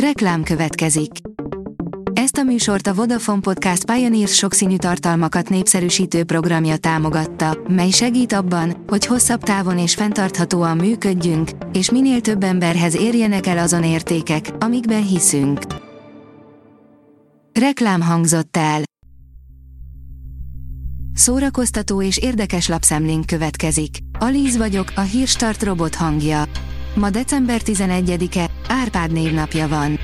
[0.00, 1.10] Reklám következik.
[2.12, 8.84] Ezt a műsort a Vodafone Podcast Pioneers sokszínű tartalmakat népszerűsítő programja támogatta, mely segít abban,
[8.86, 15.06] hogy hosszabb távon és fenntarthatóan működjünk, és minél több emberhez érjenek el azon értékek, amikben
[15.06, 15.60] hiszünk.
[17.60, 18.82] Reklám hangzott el.
[21.12, 23.98] Szórakoztató és érdekes lapszemlénk következik.
[24.18, 26.44] Alíz vagyok, a hírstart robot hangja.
[26.94, 29.98] Ma december 11-e, Árpád névnapja van.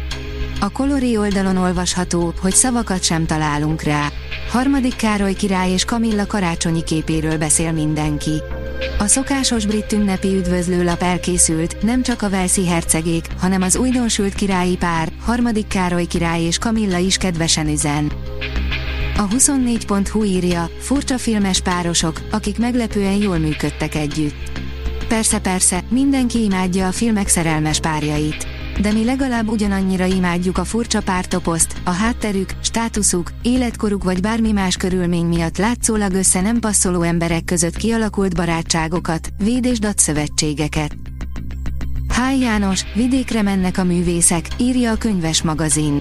[0.61, 4.08] A Colori oldalon olvasható, hogy szavakat sem találunk rá.
[4.50, 8.43] Harmadik Károly király és Kamilla karácsonyi képéről beszél mindenki.
[8.98, 14.76] A szokásos brit ünnepi üdvözlőlap elkészült, nem csak a Velszi hercegék, hanem az újdonsült királyi
[14.76, 18.12] pár, harmadik Károly király és Kamilla is kedvesen üzen.
[19.17, 24.61] A 24.hu írja, furcsa filmes párosok, akik meglepően jól működtek együtt.
[25.12, 28.46] Persze-persze, mindenki imádja a filmek szerelmes párjait.
[28.80, 34.77] De mi legalább ugyanannyira imádjuk a furcsa pártoposzt, a hátterük, státuszuk, életkoruk vagy bármi más
[34.77, 40.97] körülmény miatt látszólag össze nem passzoló emberek között kialakult barátságokat, véd és datszövetségeket.
[42.09, 46.00] Háj János, vidékre mennek a művészek, írja a könyves magazin.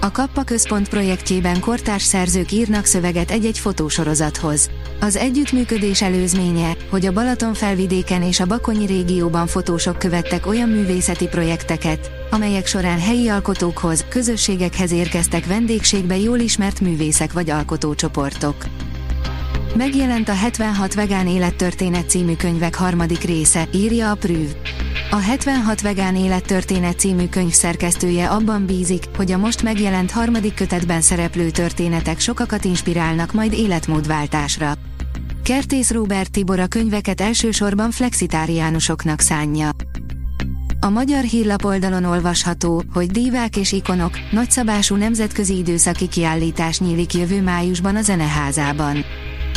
[0.00, 4.70] A Kappa Központ projektjében kortárs szerzők írnak szöveget egy-egy fotósorozathoz.
[5.00, 11.26] Az együttműködés előzménye, hogy a Balaton felvidéken és a Bakonyi régióban fotósok követtek olyan művészeti
[11.26, 18.56] projekteket, amelyek során helyi alkotókhoz, közösségekhez érkeztek vendégségbe jól ismert művészek vagy alkotócsoportok.
[19.76, 24.48] Megjelent a 76 vegán élettörténet című könyvek harmadik része, írja a Prüv.
[25.10, 31.00] A 76 vegán élettörténet című könyv szerkesztője abban bízik, hogy a most megjelent harmadik kötetben
[31.00, 34.72] szereplő történetek sokakat inspirálnak majd életmódváltásra.
[35.42, 39.70] Kertész Róbert Tibor a könyveket elsősorban flexitáriánusoknak szánja.
[40.80, 47.42] A magyar hírlap oldalon olvasható, hogy dívák és ikonok, nagyszabású nemzetközi időszaki kiállítás nyílik jövő
[47.42, 49.04] májusban a Zeneházában.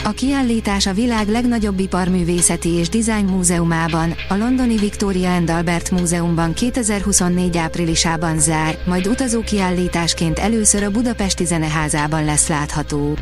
[0.03, 6.53] A kiállítás a világ legnagyobb iparművészeti és design múzeumában, a londoni Victoria and Albert Múzeumban
[6.53, 13.17] 2024 áprilisában zár, majd utazó kiállításként először a Budapesti Zeneházában lesz látható.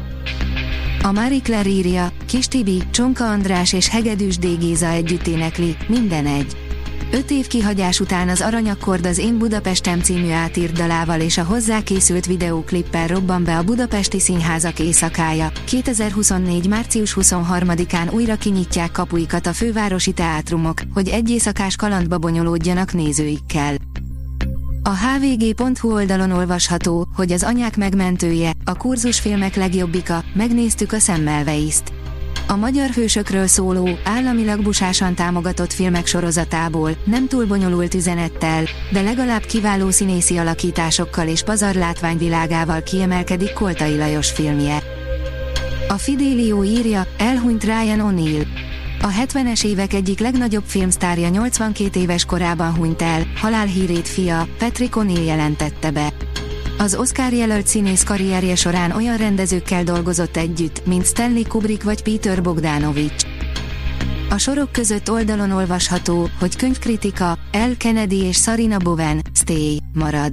[1.04, 4.60] A Marie Claire írja, Kis Tibi, Csonka András és Hegedűs D.
[4.60, 6.67] Géza együtt énekli, minden egy.
[7.12, 11.82] Öt év kihagyás után az Aranyakkord az Én Budapestem című átírt dalával és a hozzá
[11.82, 15.52] készült videóklippel robban be a Budapesti Színházak éjszakája.
[15.66, 16.68] 2024.
[16.68, 23.76] március 23-án újra kinyitják kapuikat a fővárosi teátrumok, hogy egy éjszakás kalandba bonyolódjanak nézőikkel.
[24.84, 32.07] A hvg.hu oldalon olvasható, hogy az anyák megmentője, a kurzusfilmek legjobbika, megnéztük a Szemmelweis-t.
[32.50, 39.42] A magyar hősökről szóló, államilag busásan támogatott filmek sorozatából, nem túl bonyolult üzenettel, de legalább
[39.42, 44.84] kiváló színészi alakításokkal és pazar látványvilágával kiemelkedik Koltai Lajos filmje.
[45.88, 48.46] A Fidelio írja, elhunyt Ryan O'Neill.
[49.02, 55.26] A 70-es évek egyik legnagyobb filmsztárja 82 éves korában hunyt el, halálhírét fia, Patrick O'Neill
[55.26, 56.14] jelentette be.
[56.80, 62.42] Az Oscar jelölt színész karrierje során olyan rendezőkkel dolgozott együtt, mint Stanley Kubrick vagy Peter
[62.42, 63.26] Bogdanovich.
[64.30, 70.32] A sorok között oldalon olvasható, hogy könyvkritika, El Kennedy és Sarina Bowen, Stay, marad.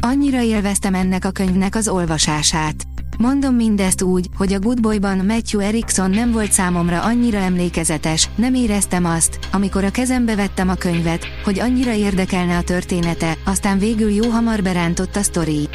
[0.00, 2.74] Annyira élveztem ennek a könyvnek az olvasását.
[3.18, 8.54] Mondom mindezt úgy, hogy a Good Boy-ban Matthew Erickson nem volt számomra annyira emlékezetes, nem
[8.54, 14.10] éreztem azt, amikor a kezembe vettem a könyvet, hogy annyira érdekelne a története, aztán végül
[14.10, 15.68] jó hamar berántott a sztori.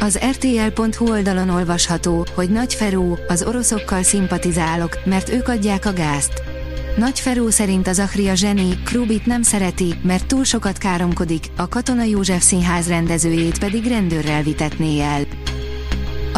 [0.00, 6.42] Az RTL.hu oldalon olvasható, hogy Nagy Feró, az oroszokkal szimpatizálok, mert ők adják a gázt.
[6.96, 12.02] Nagy Feró szerint az Achria zseni, Krubit nem szereti, mert túl sokat káromkodik, a Katona
[12.02, 15.22] József színház rendezőjét pedig rendőrrel vitetné el.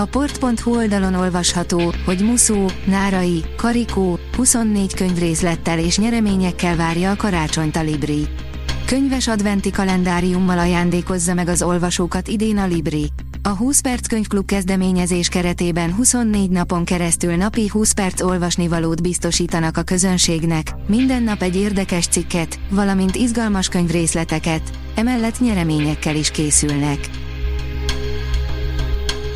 [0.00, 7.76] A port.hu oldalon olvasható, hogy Muszó, Nárai, Karikó, 24 könyvrészlettel és nyereményekkel várja a karácsonyt
[7.76, 8.28] a Libri.
[8.84, 13.08] Könyves adventi kalendáriummal ajándékozza meg az olvasókat idén a Libri.
[13.42, 19.82] A 20 perc könyvklub kezdeményezés keretében 24 napon keresztül napi 20 perc olvasnivalót biztosítanak a
[19.82, 24.62] közönségnek, minden nap egy érdekes cikket, valamint izgalmas könyvrészleteket,
[24.94, 27.19] emellett nyereményekkel is készülnek.